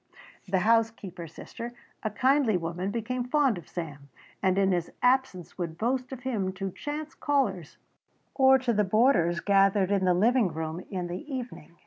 The 0.47 0.57
housekeeping 0.61 1.27
sister, 1.27 1.73
a 2.01 2.09
kindly 2.09 2.57
woman, 2.57 2.89
became 2.89 3.23
fond 3.23 3.59
of 3.59 3.69
Sam, 3.69 4.09
and 4.41 4.57
in 4.57 4.71
his 4.71 4.91
absence 5.03 5.59
would 5.59 5.77
boast 5.77 6.11
of 6.11 6.21
him 6.21 6.53
to 6.53 6.71
chance 6.71 7.13
callers 7.13 7.77
or 8.33 8.57
to 8.57 8.73
the 8.73 8.83
boarders 8.83 9.41
gathered 9.41 9.91
in 9.91 10.05
the 10.05 10.15
living 10.15 10.47
room 10.51 10.83
in 10.89 11.05
the 11.05 11.21
evening. 11.31 11.75